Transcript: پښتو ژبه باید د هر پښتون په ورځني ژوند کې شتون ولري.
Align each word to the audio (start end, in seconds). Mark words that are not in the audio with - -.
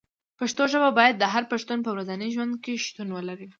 پښتو 0.39 0.63
ژبه 0.71 0.89
باید 0.99 1.15
د 1.19 1.23
هر 1.33 1.43
پښتون 1.51 1.79
په 1.83 1.89
ورځني 1.93 2.27
ژوند 2.35 2.53
کې 2.63 2.73
شتون 2.85 3.09
ولري. 3.13 3.47